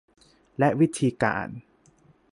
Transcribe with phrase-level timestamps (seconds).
[0.59, 1.47] และวิธีการ